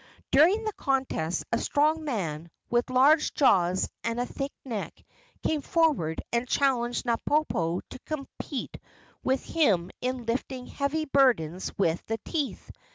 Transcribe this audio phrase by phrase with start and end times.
[0.31, 5.03] During the contests a strong man, with large jaws and a thick neck,
[5.43, 8.79] came forward and challenged Napopo to compete
[9.23, 12.71] with him in lifting heavy burdens with the teeth.